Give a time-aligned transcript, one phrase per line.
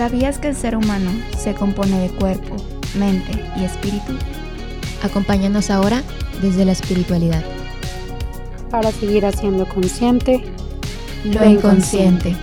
[0.00, 2.56] ¿Sabías que el ser humano se compone de cuerpo,
[2.98, 4.14] mente y espíritu?
[5.02, 6.02] Acompáñanos ahora
[6.40, 7.44] desde la espiritualidad.
[8.70, 10.42] Para seguir haciendo consciente
[11.26, 12.34] lo inconsciente.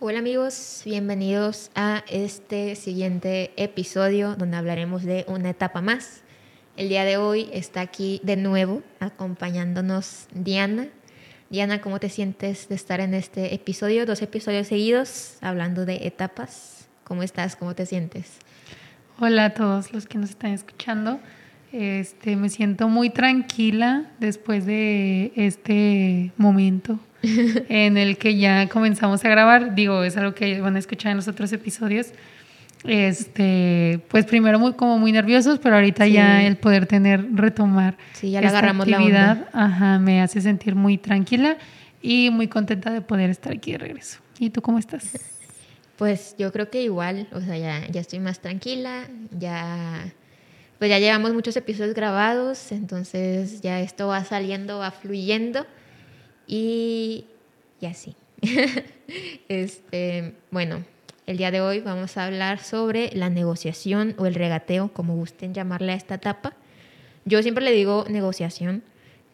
[0.00, 6.24] Hola amigos, bienvenidos a este siguiente episodio donde hablaremos de una etapa más.
[6.74, 10.86] El día de hoy está aquí de nuevo acompañándonos Diana.
[11.50, 14.06] Diana, ¿cómo te sientes de estar en este episodio?
[14.06, 16.88] Dos episodios seguidos hablando de etapas.
[17.04, 17.56] ¿Cómo estás?
[17.56, 18.38] ¿Cómo te sientes?
[19.20, 21.20] Hola a todos los que nos están escuchando.
[21.72, 29.28] Este, me siento muy tranquila después de este momento en el que ya comenzamos a
[29.28, 29.74] grabar.
[29.74, 32.14] Digo, es algo que van a escuchar en los otros episodios.
[32.84, 38.30] Este, pues primero muy como muy nerviosos, pero ahorita ya el poder tener retomar sí,
[38.30, 41.58] ya esta actividad, ajá, me hace sentir muy tranquila
[42.00, 44.18] y muy contenta de poder estar aquí de regreso.
[44.38, 45.12] ¿Y tú cómo estás?
[45.96, 49.06] Pues yo creo que igual, o sea, ya, ya estoy más tranquila,
[49.38, 50.12] ya
[50.82, 55.64] pues ya llevamos muchos episodios grabados, entonces ya esto va saliendo, va fluyendo
[56.48, 57.26] y,
[57.80, 58.16] y así.
[59.48, 60.84] este, bueno,
[61.26, 65.54] el día de hoy vamos a hablar sobre la negociación o el regateo, como gusten
[65.54, 66.54] llamarle a esta etapa.
[67.24, 68.82] Yo siempre le digo negociación,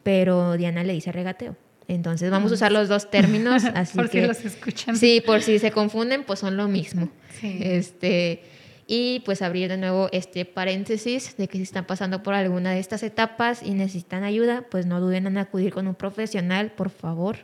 [0.03, 1.56] pero Diana le dice regateo.
[1.89, 4.97] Entonces vamos a usar los dos términos, así por que si los escuchan.
[4.97, 7.08] Sí, por si se confunden, pues son lo mismo.
[7.42, 8.42] Este
[8.91, 12.80] y pues abrir de nuevo este paréntesis de que si están pasando por alguna de
[12.80, 17.36] estas etapas y necesitan ayuda, pues no duden en acudir con un profesional, por favor.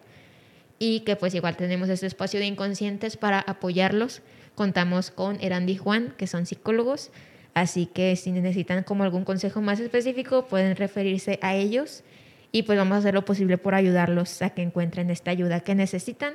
[0.78, 4.22] Y que pues igual tenemos este espacio de inconscientes para apoyarlos.
[4.54, 7.10] Contamos con Erandi y Juan, que son psicólogos,
[7.54, 12.04] así que si necesitan como algún consejo más específico, pueden referirse a ellos
[12.52, 15.74] y pues vamos a hacer lo posible por ayudarlos a que encuentren esta ayuda que
[15.74, 16.34] necesitan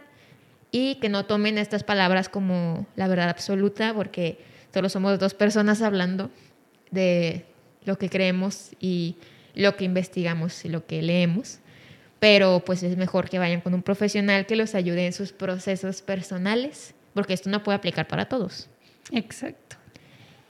[0.72, 4.38] y que no tomen estas palabras como la verdad absoluta, porque
[4.74, 6.30] Solo somos dos personas hablando
[6.92, 7.46] de
[7.86, 9.16] lo que creemos y
[9.56, 11.60] lo que investigamos y lo que leemos.
[12.20, 16.02] Pero pues es mejor que vayan con un profesional que los ayude en sus procesos
[16.02, 18.70] personales, porque esto no puede aplicar para todos.
[19.12, 19.78] Exacto.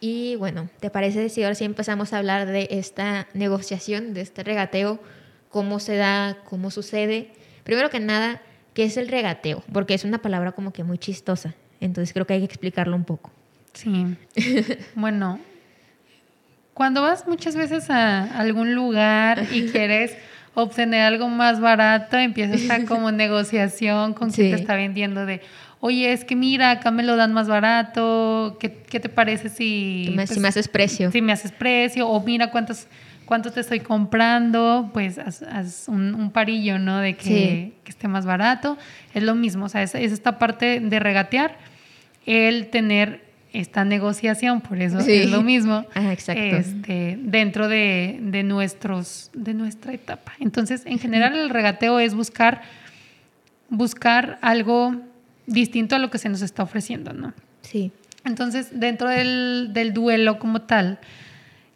[0.01, 4.43] Y bueno, ¿te parece si ahora sí empezamos a hablar de esta negociación, de este
[4.43, 4.99] regateo,
[5.49, 7.31] cómo se da, cómo sucede?
[7.63, 8.41] Primero que nada,
[8.73, 9.63] ¿qué es el regateo?
[9.73, 13.03] Porque es una palabra como que muy chistosa, entonces creo que hay que explicarlo un
[13.03, 13.31] poco.
[13.73, 14.15] Sí.
[14.95, 15.39] bueno,
[16.73, 20.15] cuando vas muchas veces a algún lugar y quieres
[20.53, 25.41] obtener algo más barato, empieza esta como negociación con quien te está vendiendo de,
[25.79, 30.11] oye, es que mira, acá me lo dan más barato, ¿qué, te parece si...
[30.15, 31.11] Me, si me haces precio.
[31.11, 32.87] Si me haces precio, o mira cuántos,
[33.25, 36.99] cuántos te estoy comprando, pues haz, un, parillo, ¿no?
[36.99, 38.77] De que, esté más barato.
[39.13, 41.57] Es lo mismo, o sea, es esta parte de regatear,
[42.25, 49.93] el tener esta negociación, por eso es lo mismo, Este, dentro de, nuestros, de nuestra
[49.93, 50.33] etapa.
[50.39, 52.61] Entonces, en general, el regateo es buscar,
[53.69, 54.95] buscar algo
[55.47, 57.33] distinto a lo que se nos está ofreciendo, ¿no?
[57.61, 57.91] Sí.
[58.23, 60.99] Entonces, dentro del, del duelo como tal,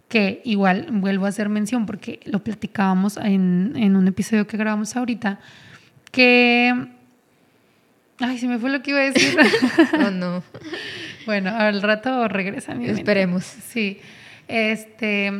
[0.09, 4.95] que igual vuelvo a hacer mención porque lo platicábamos en, en un episodio que grabamos
[4.95, 5.39] ahorita,
[6.11, 6.87] que...
[8.19, 9.35] Ay, se me fue lo que iba a decir.
[10.05, 10.43] oh, no.
[11.25, 13.43] Bueno, al rato regresa mi Esperemos.
[13.43, 13.99] Sí.
[14.47, 15.31] Este,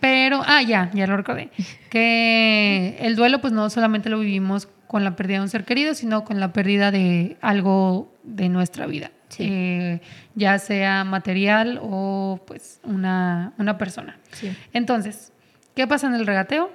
[0.00, 1.50] pero, ah, ya, ya lo recordé.
[1.90, 5.94] Que el duelo, pues no solamente lo vivimos con la pérdida de un ser querido,
[5.94, 9.10] sino con la pérdida de algo de nuestra vida.
[9.38, 10.00] Eh,
[10.34, 14.18] ya sea material o pues una, una persona.
[14.30, 14.56] Sí.
[14.72, 15.32] Entonces,
[15.74, 16.70] ¿qué pasa en el regateo?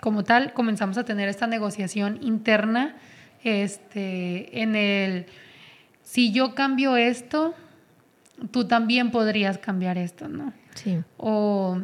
[0.00, 2.96] Como tal, comenzamos a tener esta negociación interna
[3.44, 5.26] este, en el,
[6.02, 7.54] si yo cambio esto,
[8.50, 10.52] tú también podrías cambiar esto, ¿no?
[10.74, 11.00] Sí.
[11.16, 11.80] O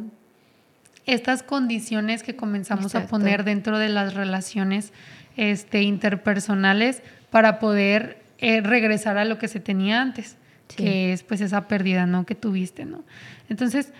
[1.06, 4.92] estas condiciones que comenzamos a poner dentro de las relaciones
[5.36, 10.36] este, interpersonales para poder eh, regresar a lo que se tenía antes,
[10.68, 12.26] que es pues esa pérdida, ¿no?
[12.26, 13.02] Que tuviste, ¿no?
[13.48, 13.92] Entonces,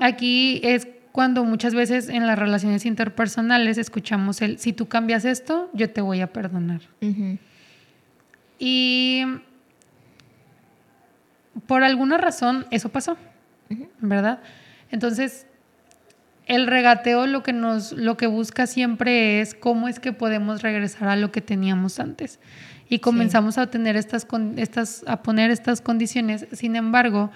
[0.00, 5.70] aquí es cuando muchas veces en las relaciones interpersonales escuchamos el, si tú cambias esto,
[5.74, 6.80] yo te voy a perdonar.
[8.58, 9.24] Y
[11.66, 13.16] por alguna razón eso pasó,
[14.00, 14.40] ¿verdad?
[14.90, 15.46] Entonces,
[16.46, 21.08] el regateo lo que nos lo que busca siempre es cómo es que podemos regresar
[21.08, 22.40] a lo que teníamos antes.
[22.88, 24.26] Y comenzamos a tener estas
[24.56, 26.46] estas a poner estas condiciones.
[26.52, 27.30] Sin embargo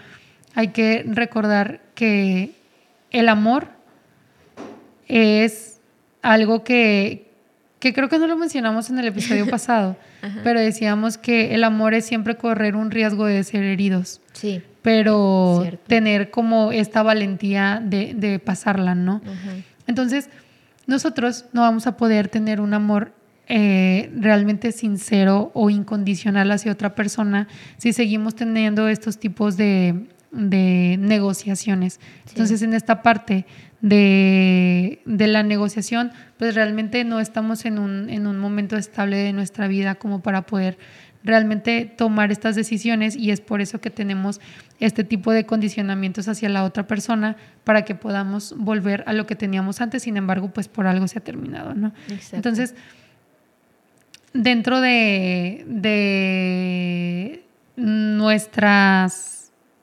[0.54, 2.52] hay que recordar que
[3.10, 3.68] el amor
[5.08, 5.80] es
[6.22, 7.25] algo que,
[7.78, 9.96] que creo que no lo mencionamos en el episodio pasado,
[10.42, 14.20] pero decíamos que el amor es siempre correr un riesgo de ser heridos.
[14.32, 14.62] Sí.
[14.82, 19.20] Pero tener como esta valentía de, de pasarla, ¿no?
[19.86, 20.30] Entonces,
[20.86, 23.12] nosotros no vamos a poder tener un amor
[23.48, 27.46] eh, realmente sincero o incondicional hacia otra persona
[27.76, 32.00] si seguimos teniendo estos tipos de, negociaciones.
[32.28, 33.46] Entonces, en esta parte
[33.80, 39.68] de, la negociación, pues realmente no estamos en un, en un momento estable de nuestra
[39.68, 40.78] vida como para poder
[41.26, 44.40] realmente tomar estas decisiones y es por eso que tenemos
[44.78, 49.34] este tipo de condicionamientos hacia la otra persona para que podamos volver a lo que
[49.34, 51.92] teníamos antes, sin embargo, pues por algo se ha terminado, ¿no?
[52.32, 52.76] Entonces,
[54.32, 57.44] dentro de, de
[57.76, 59.35] nuestras,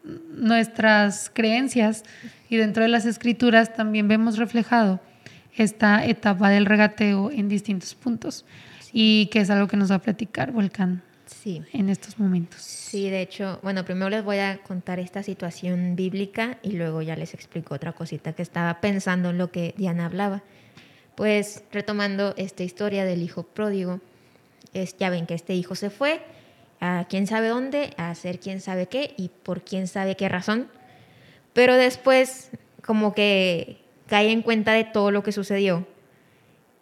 [0.04, 2.04] nuestras creencias
[2.50, 5.00] y dentro de las escrituras también vemos reflejado
[5.56, 8.46] esta etapa del regateo en distintos puntos
[8.92, 11.62] y que es algo que nos va a platicar Volcán sí.
[11.74, 12.62] en estos momentos.
[12.62, 17.16] Sí, de hecho, bueno, primero les voy a contar esta situación bíblica y luego ya
[17.16, 20.44] les explico otra cosita que estaba pensando en lo que Diana hablaba.
[21.16, 24.00] Pues retomando esta historia del hijo pródigo,
[24.74, 26.22] es, ya ven que este hijo se fue
[26.80, 30.70] a quién sabe dónde, a hacer quién sabe qué y por quién sabe qué razón.
[31.54, 32.52] Pero después
[32.86, 33.78] como que
[34.08, 35.88] cae en cuenta de todo lo que sucedió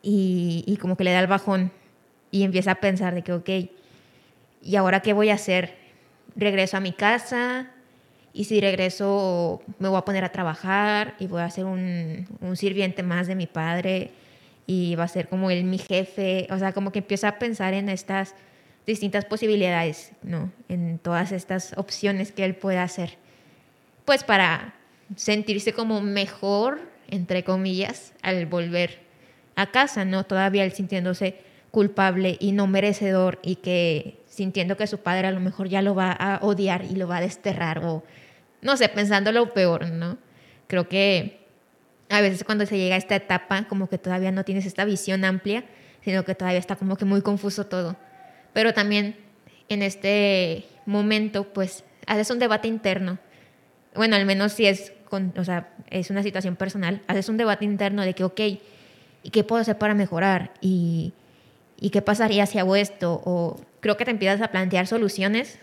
[0.01, 1.71] y, y como que le da el bajón
[2.31, 3.49] y empieza a pensar de que, ok,
[4.63, 5.75] ¿y ahora qué voy a hacer?
[6.35, 7.69] ¿Regreso a mi casa?
[8.33, 12.55] Y si regreso me voy a poner a trabajar y voy a ser un, un
[12.55, 14.11] sirviente más de mi padre
[14.65, 17.73] y va a ser como él mi jefe, o sea, como que empieza a pensar
[17.73, 18.35] en estas
[18.85, 20.51] distintas posibilidades, ¿no?
[20.69, 23.17] En todas estas opciones que él puede hacer,
[24.05, 24.75] pues para
[25.15, 28.99] sentirse como mejor, entre comillas, al volver
[29.55, 30.25] a casa, ¿no?
[30.25, 31.37] Todavía él sintiéndose
[31.71, 35.95] culpable y no merecedor y que sintiendo que su padre a lo mejor ya lo
[35.95, 38.03] va a odiar y lo va a desterrar o
[38.61, 40.17] no sé, pensando lo peor, ¿no?
[40.67, 41.41] Creo que
[42.09, 45.25] a veces cuando se llega a esta etapa, como que todavía no tienes esta visión
[45.25, 45.63] amplia,
[46.03, 47.95] sino que todavía está como que muy confuso todo.
[48.53, 49.15] Pero también
[49.69, 53.19] en este momento, pues, haces un debate interno.
[53.95, 57.65] Bueno, al menos si es, con, o sea, es una situación personal, haces un debate
[57.65, 58.39] interno de que, ok,
[59.23, 60.51] ¿y qué puedo hacer para mejorar?
[60.61, 61.13] ¿Y,
[61.79, 63.21] y qué pasaría si hago esto?
[63.25, 65.59] O creo que te empiezas a plantear soluciones.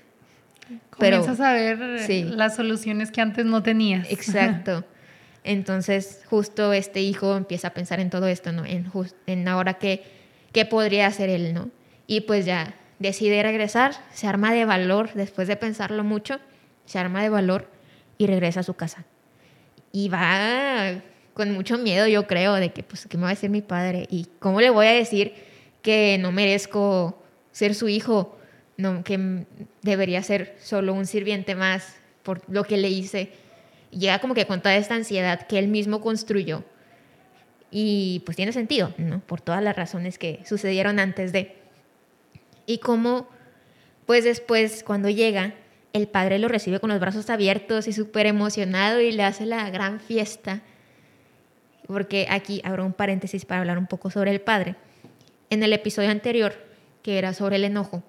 [0.90, 4.06] Comienzas a ver las soluciones que antes no tenías.
[4.10, 4.84] Exacto.
[5.44, 8.66] Entonces, justo este hijo empieza a pensar en todo esto, ¿no?
[8.66, 8.90] En,
[9.26, 10.02] en ahora qué,
[10.52, 11.70] qué podría hacer él, ¿no?
[12.08, 16.40] Y pues ya decide regresar, se arma de valor, después de pensarlo mucho,
[16.86, 17.70] se arma de valor
[18.18, 19.04] y regresa a su casa.
[19.92, 21.00] Y va
[21.34, 24.08] con mucho miedo, yo creo, de que, pues, ¿qué me va a decir mi padre?
[24.10, 25.34] ¿Y cómo le voy a decir
[25.82, 27.22] que no merezco
[27.52, 28.36] ser su hijo?
[28.76, 29.46] No, que
[29.82, 31.94] debería ser solo un sirviente más
[32.24, 33.32] por lo que le hice
[33.90, 36.64] llega como que con toda esta ansiedad que él mismo construyó.
[37.70, 39.20] Y pues tiene sentido, ¿no?
[39.20, 41.57] Por todas las razones que sucedieron antes de.
[42.68, 43.26] Y como,
[44.04, 45.54] pues después, cuando llega,
[45.94, 49.70] el padre lo recibe con los brazos abiertos y súper emocionado y le hace la
[49.70, 50.60] gran fiesta.
[51.86, 54.76] Porque aquí abro un paréntesis para hablar un poco sobre el padre.
[55.48, 56.52] En el episodio anterior,
[57.02, 58.02] que era sobre el enojo,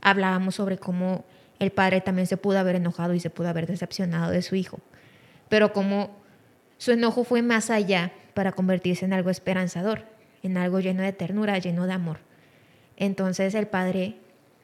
[0.00, 1.24] hablábamos sobre cómo
[1.60, 4.80] el padre también se pudo haber enojado y se pudo haber decepcionado de su hijo,
[5.48, 6.16] pero como
[6.78, 10.04] su enojo fue más allá para convertirse en algo esperanzador,
[10.42, 12.27] en algo lleno de ternura, lleno de amor.
[12.98, 14.16] Entonces el padre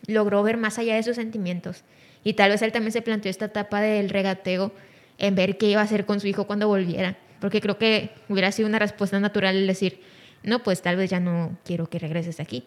[0.07, 1.85] logró ver más allá de sus sentimientos
[2.25, 4.73] y tal vez él también se planteó esta etapa del regateo
[5.19, 8.51] en ver qué iba a hacer con su hijo cuando volviera, porque creo que hubiera
[8.51, 10.01] sido una respuesta natural el decir,
[10.43, 12.67] no, pues tal vez ya no quiero que regreses aquí.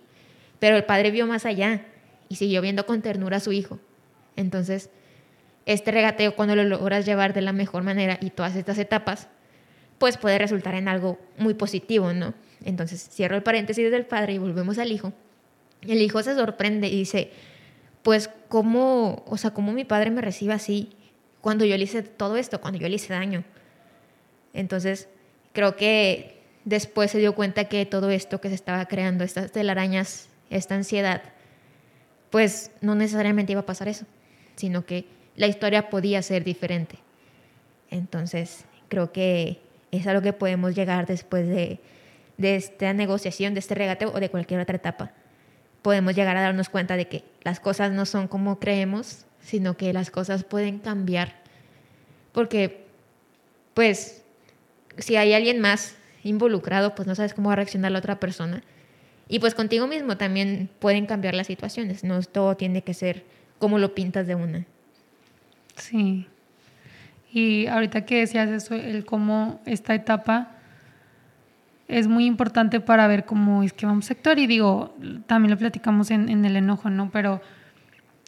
[0.59, 1.85] Pero el padre vio más allá
[2.29, 3.79] y siguió viendo con ternura a su hijo.
[4.35, 4.89] Entonces,
[5.65, 9.27] este regateo, cuando lo logras llevar de la mejor manera y todas estas etapas,
[9.97, 12.33] pues puede resultar en algo muy positivo, ¿no?
[12.63, 15.13] Entonces, cierro el paréntesis del padre y volvemos al hijo.
[15.81, 17.31] El hijo se sorprende y dice,
[18.03, 20.89] pues, ¿cómo, o sea, cómo mi padre me recibe así
[21.41, 23.43] cuando yo le hice todo esto, cuando yo le hice daño?
[24.53, 25.07] Entonces,
[25.53, 30.29] creo que después se dio cuenta que todo esto que se estaba creando, estas telarañas,
[30.49, 31.21] esta ansiedad,
[32.29, 34.05] pues no necesariamente iba a pasar eso
[34.57, 35.05] sino que
[35.37, 36.97] la historia podía ser diferente.
[37.89, 41.79] Entonces, creo que es a lo que podemos llegar después de,
[42.37, 45.13] esta negociación, de este regateo o de cualquier otra etapa.
[45.87, 49.93] Podemos llegar a darnos cuenta de que las cosas no son como creemos, sino que
[49.93, 51.35] las cosas pueden cambiar.
[52.33, 52.83] Porque,
[53.73, 54.21] pues,
[54.97, 58.63] si hay alguien más involucrado, pues no sabes cómo va a reaccionar la otra persona.
[59.29, 63.23] Y pues contigo mismo también pueden cambiar las situaciones, no todo tiene que ser
[63.57, 64.65] como lo pintas de una.
[65.77, 66.27] Sí.
[67.31, 70.56] Y ahorita que decías eso, el cómo esta etapa
[71.87, 74.39] es muy importante para ver cómo es que vamos a actuar.
[74.39, 77.09] Y digo, también lo platicamos en, en el enojo, ¿no?
[77.11, 77.41] Pero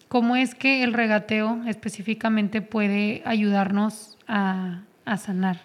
[0.08, 5.62] cómo es que el regateo específicamente puede ayudarnos a, a sanar.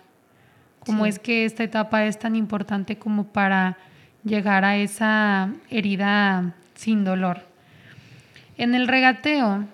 [0.81, 3.79] Cómo es que esta etapa es tan importante como para
[4.23, 7.41] llegar a esa herida sin dolor.
[8.59, 9.65] En el regateo,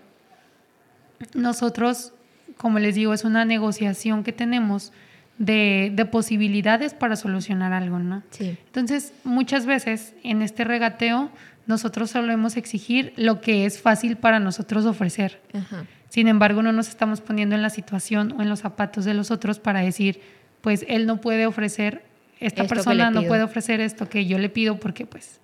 [1.35, 2.12] nosotros,
[2.57, 4.93] como les digo, es una negociación que tenemos
[5.40, 8.23] de, de posibilidades para solucionar algo, ¿no?
[8.30, 8.59] Sí.
[8.66, 11.30] Entonces, muchas veces en este regateo,
[11.66, 15.40] nosotros solemos exigir lo que es fácil para nosotros ofrecer.
[15.54, 15.87] Ajá.
[16.11, 19.30] Sin embargo, no nos estamos poniendo en la situación o en los zapatos de los
[19.30, 20.20] otros para decir,
[20.61, 22.02] pues él no puede ofrecer,
[22.38, 25.40] esta Esto persona no puede ofrecer esto que yo le pido porque pues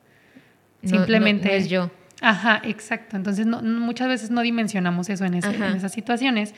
[0.83, 1.91] No- simplemente no- no es yo.
[2.21, 3.17] Ajá, exacto.
[3.17, 5.69] Entonces no- muchas veces no dimensionamos eso en, ese- Ajá.
[5.69, 6.55] en esas situaciones.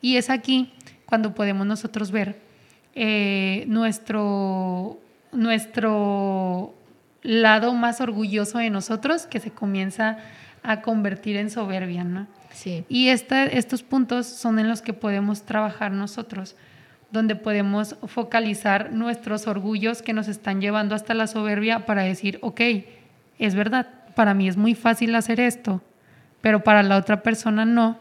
[0.00, 0.72] Y es aquí
[1.04, 2.47] cuando podemos nosotros ver
[3.00, 4.98] eh, nuestro,
[5.32, 6.74] nuestro
[7.22, 10.18] lado más orgulloso de nosotros que se comienza
[10.64, 12.26] a convertir en soberbia, ¿no?
[12.52, 12.84] Sí.
[12.88, 16.56] Y esta- estos puntos son en los que podemos trabajar nosotros,
[17.12, 22.60] donde podemos focalizar nuestros orgullos que nos están llevando hasta la soberbia para decir, ok,
[23.38, 23.86] es verdad,
[24.16, 25.80] para mí es muy fácil hacer esto,
[26.40, 27.96] pero para la otra persona no.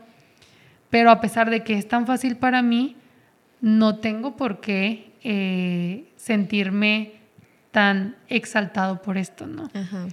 [0.89, 2.96] Pero a pesar de que es tan fácil para mí,
[3.62, 7.14] no tengo por qué eh, sentirme
[7.72, 9.70] tan exaltado por esto, ¿no?
[9.74, 10.08] Ajá.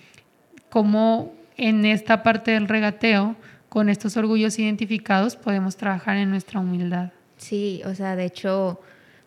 [0.70, 3.36] cómo en esta parte del regateo,
[3.68, 7.12] con estos orgullos identificados, podemos trabajar en nuestra humildad.
[7.36, 8.80] Sí, o sea, de hecho,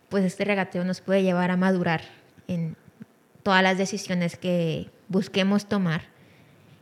[0.10, 2.02] pues este regateo nos puede llevar a madurar
[2.48, 2.76] en
[3.44, 6.02] todas las decisiones que busquemos tomar.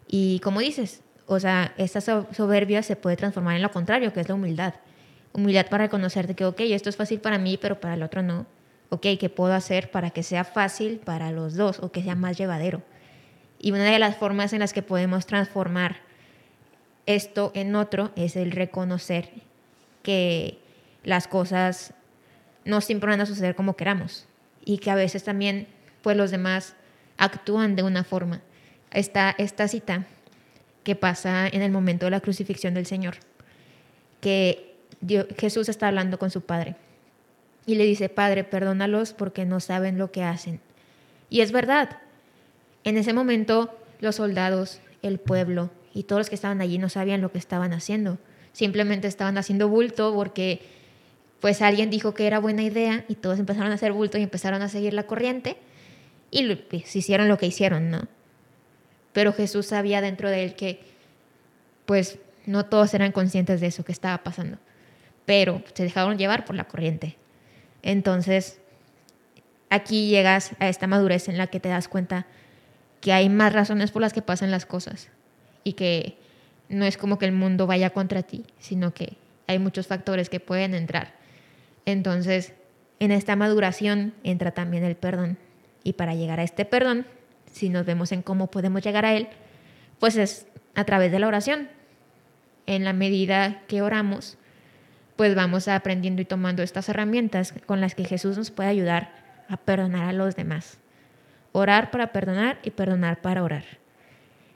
[0.08, 4.22] Y como dices, o sea, esta so- soberbia se puede transformar en lo contrario, que
[4.22, 4.74] es la humildad.
[5.36, 8.24] Humildad para reconocer de que, ok, esto es fácil para mí, pero para el otro
[8.24, 8.46] no.
[8.88, 12.38] Ok, ¿qué puedo hacer para que sea fácil para los dos o que sea más
[12.38, 12.82] llevadero?
[13.60, 15.98] Y una de las formas en las que podemos transformar
[17.06, 19.30] esto en otro es el reconocer
[20.04, 20.58] que
[21.04, 21.94] las cosas
[22.64, 24.28] no siempre van a suceder como queramos
[24.64, 25.68] y que a veces también
[26.02, 26.76] pues los demás
[27.18, 28.42] actúan de una forma.
[28.92, 30.06] Está esta cita
[30.86, 33.16] que pasa en el momento de la crucifixión del Señor,
[34.22, 34.75] que
[35.38, 36.76] Jesús está hablando con su Padre
[37.66, 40.60] y le dice, Padre, perdónalos porque no saben lo que hacen.
[41.30, 41.98] Y es verdad,
[42.84, 47.22] en ese momento los soldados, el pueblo y todos los que estaban allí no sabían
[47.22, 48.18] lo que estaban haciendo.
[48.54, 50.62] Simplemente estaban haciendo bulto porque
[51.40, 54.62] pues alguien dijo que era buena idea y todos empezaron a hacer bulto y empezaron
[54.62, 55.58] a seguir la corriente
[56.32, 58.08] y pues, hicieron lo que hicieron, ¿no?
[59.14, 60.82] Pero Jesús sabía dentro de él que
[61.86, 64.58] pues no todos eran conscientes de eso que estaba pasando,
[65.26, 67.18] pero se dejaron llevar por la corriente.
[67.82, 68.60] Entonces,
[69.70, 72.26] aquí llegas a esta madurez en la que te das cuenta
[73.02, 75.10] que hay más razones por las que pasan las cosas
[75.64, 76.18] y que
[76.70, 79.18] no es como que el mundo vaya contra ti, sino que
[79.48, 81.14] hay muchos factores que pueden entrar.
[81.86, 82.54] Entonces,
[83.00, 85.38] en esta maduración entra también el perdón.
[85.84, 87.06] Y para llegar a este perdón,
[87.52, 89.28] si nos vemos en cómo podemos llegar a él,
[90.00, 91.70] pues es a través de la oración.
[92.66, 94.38] En la medida que oramos,
[95.16, 99.12] pues vamos aprendiendo y tomando estas herramientas con las que Jesús nos puede ayudar
[99.48, 100.78] a perdonar a los demás.
[101.52, 103.64] Orar para perdonar y perdonar para orar.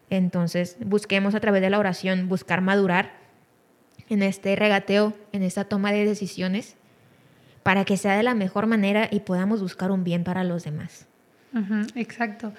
[0.09, 3.11] Entonces, busquemos a través de la oración buscar madurar
[4.09, 6.75] en este regateo, en esta toma de decisiones,
[7.63, 11.07] para que sea de la mejor manera y podamos buscar un bien para los demás.
[11.95, 12.53] Exacto.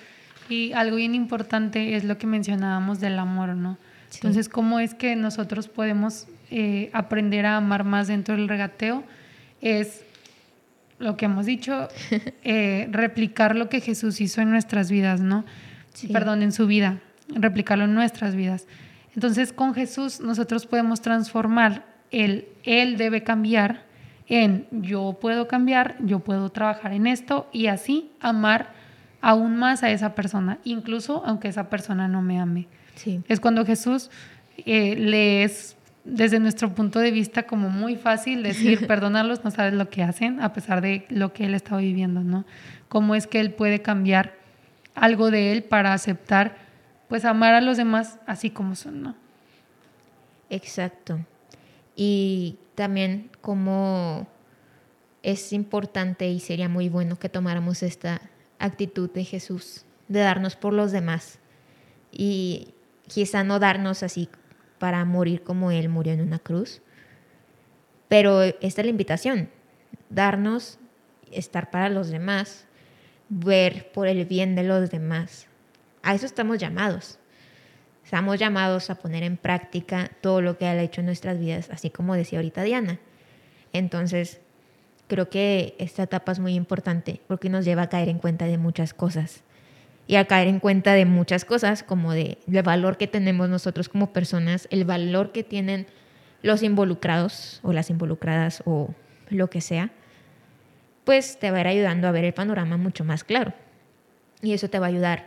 [0.48, 3.78] Y algo bien importante es lo que mencionábamos del amor, ¿no?
[4.10, 4.18] Sí.
[4.18, 9.04] Entonces, ¿cómo es que nosotros podemos eh, aprender a amar más dentro del regateo?
[9.60, 10.04] Es
[10.98, 11.88] lo que hemos dicho,
[12.44, 15.44] eh, replicar lo que Jesús hizo en nuestras vidas, ¿no?
[15.94, 16.08] Sí.
[16.08, 18.66] Perdón, en su vida, replicarlo en nuestras vidas.
[19.14, 23.84] Entonces, con Jesús nosotros podemos transformar el Él debe cambiar
[24.28, 28.72] en yo puedo cambiar, yo puedo trabajar en esto y así amar
[29.20, 32.68] aún más a esa persona, incluso aunque esa persona no me ame.
[33.00, 33.22] Sí.
[33.28, 34.10] Es cuando Jesús
[34.66, 39.72] eh, le es, desde nuestro punto de vista, como muy fácil decir, perdónalos, no sabes
[39.72, 42.44] lo que hacen, a pesar de lo que él estaba viviendo, ¿no?
[42.90, 44.34] Cómo es que él puede cambiar
[44.94, 46.58] algo de él para aceptar,
[47.08, 49.14] pues amar a los demás así como son, ¿no?
[50.50, 51.20] Exacto.
[51.96, 54.28] Y también como
[55.22, 58.20] es importante y sería muy bueno que tomáramos esta
[58.58, 61.38] actitud de Jesús, de darnos por los demás.
[62.12, 62.74] Y
[63.12, 64.28] quizá no darnos así
[64.78, 66.80] para morir como Él murió en una cruz,
[68.08, 69.50] pero esta es la invitación,
[70.08, 70.78] darnos,
[71.32, 72.66] estar para los demás,
[73.28, 75.46] ver por el bien de los demás.
[76.02, 77.18] A eso estamos llamados.
[78.04, 81.68] Estamos llamados a poner en práctica todo lo que Él ha hecho en nuestras vidas,
[81.70, 82.98] así como decía ahorita Diana.
[83.72, 84.40] Entonces,
[85.06, 88.58] creo que esta etapa es muy importante porque nos lleva a caer en cuenta de
[88.58, 89.44] muchas cosas
[90.10, 93.88] y a caer en cuenta de muchas cosas como de el valor que tenemos nosotros
[93.88, 95.86] como personas, el valor que tienen
[96.42, 98.92] los involucrados o las involucradas o
[99.28, 99.92] lo que sea,
[101.04, 103.52] pues te va a ir ayudando a ver el panorama mucho más claro.
[104.42, 105.26] Y eso te va a ayudar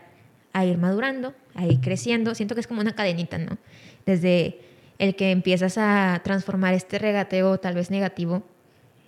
[0.52, 2.36] a ir madurando, a ir creciendo.
[2.36, 3.58] Siento que es como una cadenita, ¿no?
[4.06, 4.60] Desde
[5.00, 8.44] el que empiezas a transformar este regateo tal vez negativo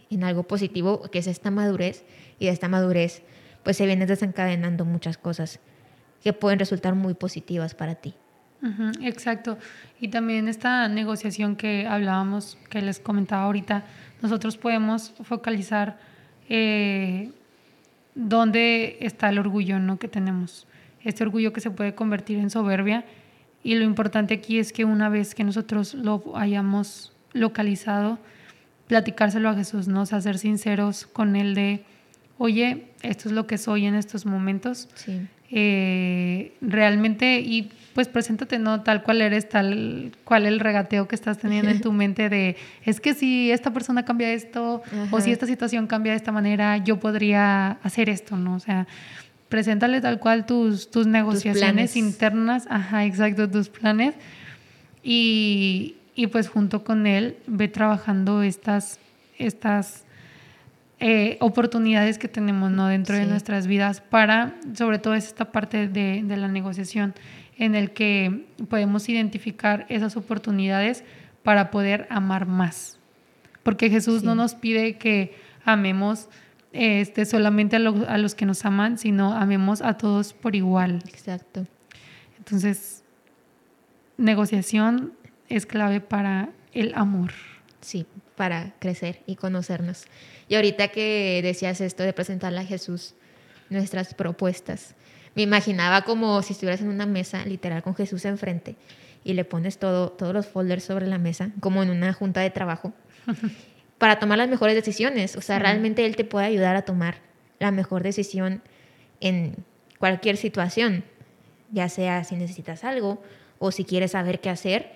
[0.09, 2.05] en algo positivo, que es esta madurez,
[2.39, 3.23] y de esta madurez
[3.65, 5.59] pues se vienen desencadenando muchas cosas
[6.23, 8.13] que pueden resultar muy positivas para ti.
[9.01, 9.57] exacto.
[9.99, 13.83] Y también esta negociación que hablábamos, que les comentaba ahorita,
[14.21, 15.97] nosotros podemos focalizar
[16.47, 17.31] eh,
[18.13, 19.97] dónde está el orgullo ¿no?
[19.97, 20.67] que tenemos.
[21.03, 23.03] Este orgullo que se puede convertir en soberbia.
[23.63, 28.19] Y lo importante aquí es que una vez que nosotros lo hayamos localizado,
[28.87, 30.03] platicárselo a Jesús, ¿no?
[30.03, 31.83] O ser sinceros con Él de,
[32.37, 34.87] oye, esto es lo que soy en estos momentos.
[34.95, 35.27] Sí.
[35.51, 38.81] Eh, realmente, y pues preséntate, ¿no?
[38.81, 42.99] Tal cual eres, tal cual el regateo que estás teniendo en tu mente de, es
[42.99, 46.99] que si esta persona cambia esto, o si esta situación cambia de esta manera, yo
[46.99, 48.55] podría hacer esto, ¿no?
[48.55, 48.87] O sea,
[49.47, 54.15] preséntale tal cual tus, tus negociaciones internas, ajá, exacto, tus planes.
[55.03, 58.99] Y, y pues junto con él ve trabajando estas,
[59.37, 60.04] estas
[60.99, 62.87] eh, oportunidades que tenemos ¿no?
[62.87, 67.13] dentro de nuestras vidas para, sobre todo es esta parte de, de, la negociación,
[67.57, 71.03] en el que podemos identificar esas oportunidades
[71.43, 72.97] para poder amar más.
[73.61, 76.29] Porque Jesús no nos pide que amemos
[76.71, 81.01] este, solamente a, a los que nos aman, sino amemos a todos por igual.
[81.07, 81.65] Exacto.
[82.37, 83.03] Entonces,
[84.17, 85.13] negociación
[85.49, 87.31] es clave para el amor.
[87.81, 90.05] Sí, para crecer y conocernos.
[90.47, 93.15] Y ahorita que decías esto de presentarle a Jesús
[93.69, 94.95] nuestras propuestas,
[95.35, 98.75] me imaginaba como si estuvieras en una mesa literal con Jesús enfrente
[99.23, 102.51] y le pones todo, todos los folders sobre la mesa, como en una junta de
[102.51, 102.93] trabajo,
[103.97, 105.35] para tomar las mejores decisiones.
[105.35, 107.17] O sea, realmente Él te puede ayudar a tomar
[107.59, 108.61] la mejor decisión
[109.19, 109.55] en
[109.97, 111.03] cualquier situación,
[111.71, 113.21] ya sea si necesitas algo
[113.59, 114.93] o si quieres saber qué hacer,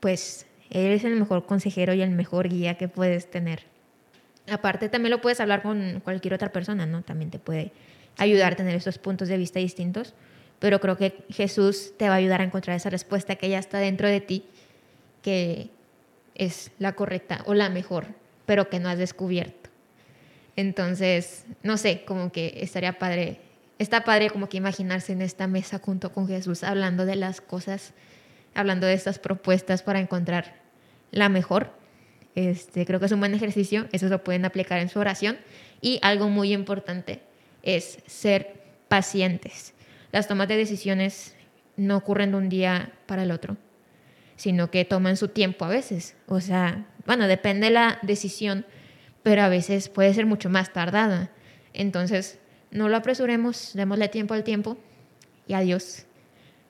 [0.00, 3.62] pues Él es el mejor consejero y el mejor guía que puedes tener.
[4.50, 7.02] Aparte, también lo puedes hablar con cualquier otra persona, ¿no?
[7.02, 7.72] También te puede
[8.16, 10.14] ayudar a tener esos puntos de vista distintos,
[10.58, 13.78] pero creo que Jesús te va a ayudar a encontrar esa respuesta que ya está
[13.78, 14.44] dentro de ti,
[15.22, 15.70] que
[16.34, 18.06] es la correcta o la mejor,
[18.46, 19.70] pero que no has descubierto.
[20.56, 23.40] Entonces, no sé, como que estaría padre,
[23.78, 27.92] está padre como que imaginarse en esta mesa junto con Jesús hablando de las cosas
[28.54, 30.57] hablando de estas propuestas para encontrar
[31.10, 31.72] la mejor.
[32.34, 35.38] Este, creo que es un buen ejercicio, eso lo pueden aplicar en su oración.
[35.80, 37.20] Y algo muy importante
[37.62, 39.74] es ser pacientes.
[40.12, 41.34] Las tomas de decisiones
[41.76, 43.56] no ocurren de un día para el otro,
[44.36, 46.16] sino que toman su tiempo a veces.
[46.26, 48.66] O sea, bueno, depende de la decisión,
[49.22, 51.30] pero a veces puede ser mucho más tardada.
[51.72, 52.38] Entonces,
[52.70, 54.76] no lo apresuremos, démosle tiempo al tiempo
[55.46, 56.06] y a Dios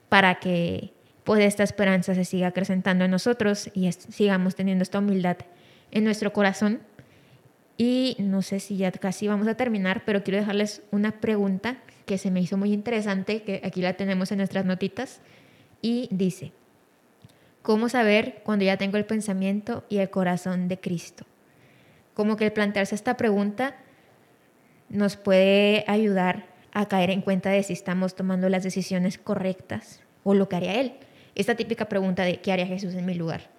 [0.09, 0.91] para que
[1.29, 5.37] pues esta esperanza se siga acrecentando en nosotros y sigamos teniendo esta humildad
[5.91, 6.79] en nuestro corazón.
[7.77, 12.17] Y no sé si ya casi vamos a terminar, pero quiero dejarles una pregunta que
[12.17, 15.21] se me hizo muy interesante, que aquí la tenemos en nuestras notitas,
[15.83, 16.51] y dice,
[17.61, 21.27] ¿cómo saber cuando ya tengo el pensamiento y el corazón de Cristo?
[22.15, 23.75] Como que el plantearse esta pregunta
[24.89, 30.33] nos puede ayudar a caer en cuenta de si estamos tomando las decisiones correctas o
[30.33, 30.95] lo que haría Él
[31.39, 33.49] esta típica pregunta de ¿qué haría Jesús en mi lugar?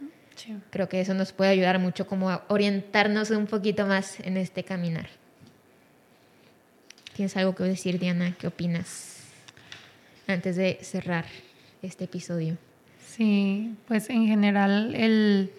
[0.71, 4.65] Creo que eso nos puede ayudar mucho como a orientarnos un poquito más en este
[4.65, 5.09] caminar.
[7.15, 8.35] ¿Tienes algo que decir, Diana?
[8.39, 9.25] ¿Qué opinas?
[10.27, 11.27] Antes de cerrar
[11.83, 12.57] este episodio.
[13.07, 15.51] Sí, pues en general el,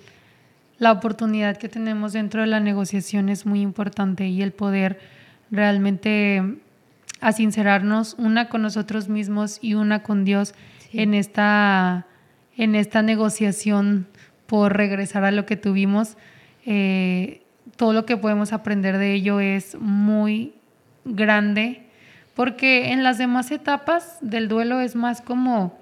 [0.77, 4.99] la oportunidad que tenemos dentro de la negociación es muy importante y el poder
[5.51, 6.57] realmente
[7.19, 10.55] asincerarnos una con nosotros mismos y una con Dios
[10.93, 12.07] en, esta,
[12.61, 14.05] en esta negociación
[14.45, 16.15] por regresar a lo que tuvimos.
[16.63, 17.41] Eh,
[17.75, 20.53] todo lo que podemos aprender de ello es muy
[21.03, 21.81] grande
[22.35, 25.75] porque en las demás etapas del duelo es más como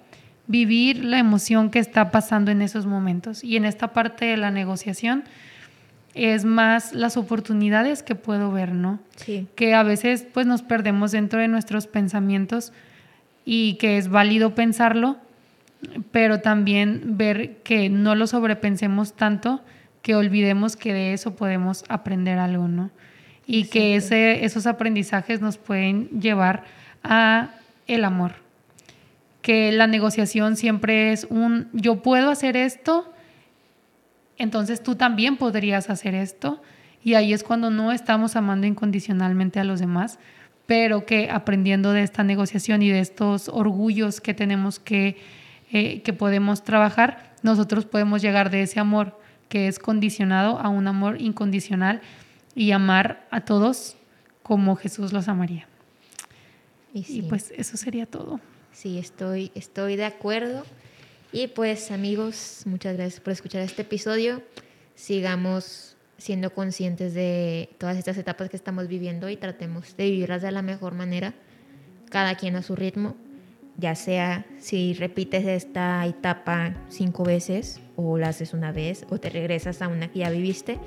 [0.47, 3.43] vivir la emoción que está pasando en esos momentos.
[3.43, 5.25] Y en esta parte de la negociación
[6.13, 8.99] es más las oportunidades que puedo ver, ¿no?
[9.17, 9.47] Sí.
[9.55, 12.71] Que a veces pues nos perdemos dentro de nuestros pensamientos
[13.43, 15.17] y que es válido pensarlo,
[16.11, 19.61] pero también ver que no lo sobrepensemos tanto
[20.01, 22.89] que olvidemos que de eso podemos aprender algo, ¿no?
[23.45, 26.63] Y que ese, esos aprendizajes nos pueden llevar
[27.03, 27.49] a
[27.87, 28.35] el amor.
[29.41, 33.11] Que la negociación siempre es un yo puedo hacer esto,
[34.37, 36.61] entonces tú también podrías hacer esto.
[37.03, 40.19] Y ahí es cuando no estamos amando incondicionalmente a los demás,
[40.65, 45.17] pero que aprendiendo de esta negociación y de estos orgullos que tenemos que,
[45.71, 50.87] eh, que podemos trabajar, nosotros podemos llegar de ese amor que es condicionado a un
[50.87, 52.01] amor incondicional
[52.55, 53.95] y amar a todos
[54.43, 55.67] como Jesús los amaría.
[56.93, 58.39] Y, pues eso sería todo.
[58.71, 60.65] Sí, estoy, estoy de acuerdo.
[61.31, 64.41] Y pues amigos, muchas gracias por escuchar este episodio.
[64.95, 70.51] Sigamos siendo conscientes de todas estas etapas que estamos viviendo y tratemos de vivirlas de
[70.51, 71.33] la mejor manera,
[72.09, 73.15] cada quien a su ritmo,
[73.79, 79.29] ya sea si repites esta etapa cinco veces o la haces una vez o te
[79.29, 80.77] regresas a una que ya viviste,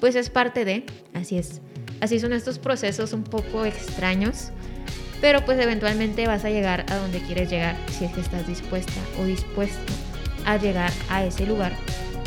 [0.00, 1.60] pues es parte de, así es.
[2.00, 4.50] Así son estos procesos un poco extraños,
[5.20, 9.00] pero pues eventualmente vas a llegar a donde quieres llegar si es que estás dispuesta
[9.20, 9.92] o dispuesto
[10.44, 11.72] a llegar a ese lugar.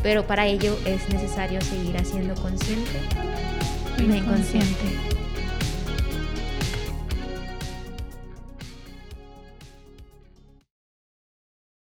[0.02, 3.00] Pero para ello es necesario seguir haciendo consciente
[4.00, 5.15] y inconsciente.